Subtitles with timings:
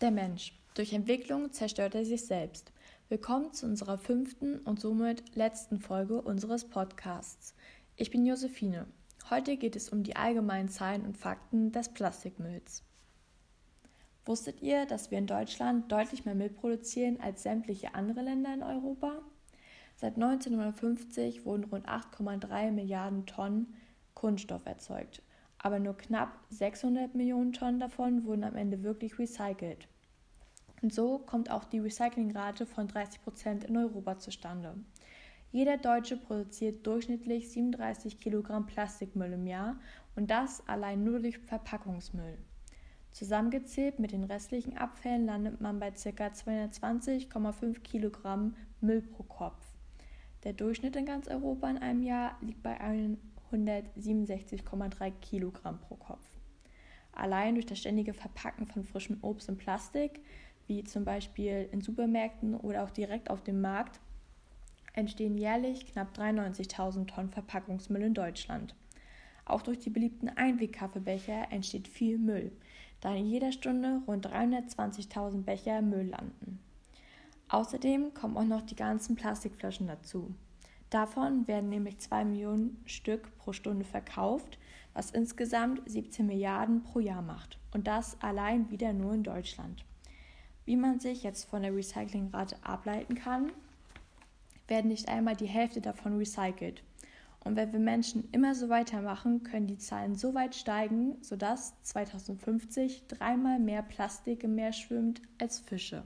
[0.00, 0.56] Der Mensch.
[0.74, 2.70] Durch Entwicklung zerstört er sich selbst.
[3.08, 7.52] Willkommen zu unserer fünften und somit letzten Folge unseres Podcasts.
[7.96, 8.86] Ich bin Josephine.
[9.28, 12.84] Heute geht es um die allgemeinen Zahlen und Fakten des Plastikmülls.
[14.24, 18.62] Wusstet ihr, dass wir in Deutschland deutlich mehr Müll produzieren als sämtliche andere Länder in
[18.62, 19.20] Europa?
[19.96, 23.74] Seit 1950 wurden rund 8,3 Milliarden Tonnen
[24.14, 25.22] Kunststoff erzeugt
[25.58, 29.88] aber nur knapp 600 Millionen Tonnen davon wurden am Ende wirklich recycelt.
[30.82, 34.74] Und so kommt auch die Recyclingrate von 30 Prozent in Europa zustande.
[35.50, 39.76] Jeder Deutsche produziert durchschnittlich 37 Kilogramm Plastikmüll im Jahr
[40.14, 42.38] und das allein nur durch Verpackungsmüll.
[43.10, 46.26] Zusammengezählt mit den restlichen Abfällen landet man bei ca.
[46.26, 49.64] 220,5 Kilogramm Müll pro Kopf.
[50.44, 52.78] Der Durchschnitt in ganz Europa in einem Jahr liegt bei
[53.52, 56.26] 167,3 Kilogramm pro Kopf.
[57.12, 60.20] Allein durch das ständige Verpacken von frischem Obst in Plastik,
[60.66, 64.00] wie zum Beispiel in Supermärkten oder auch direkt auf dem Markt,
[64.92, 68.74] entstehen jährlich knapp 93.000 Tonnen Verpackungsmüll in Deutschland.
[69.44, 72.52] Auch durch die beliebten Einwegkaffeebecher entsteht viel Müll,
[73.00, 76.60] da in jeder Stunde rund 320.000 Becher Müll landen.
[77.48, 80.34] Außerdem kommen auch noch die ganzen Plastikflaschen dazu.
[80.90, 84.58] Davon werden nämlich 2 Millionen Stück pro Stunde verkauft,
[84.94, 87.58] was insgesamt 17 Milliarden pro Jahr macht.
[87.74, 89.84] Und das allein wieder nur in Deutschland.
[90.64, 93.52] Wie man sich jetzt von der Recyclingrate ableiten kann,
[94.66, 96.82] werden nicht einmal die Hälfte davon recycelt.
[97.44, 103.06] Und wenn wir Menschen immer so weitermachen, können die Zahlen so weit steigen, sodass 2050
[103.06, 106.02] dreimal mehr Plastik im Meer schwimmt als Fische.